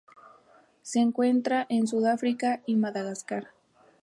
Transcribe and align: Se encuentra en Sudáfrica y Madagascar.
Se 0.81 0.97
encuentra 0.99 1.67
en 1.69 1.85
Sudáfrica 1.85 2.63
y 2.65 2.75
Madagascar. 2.75 3.49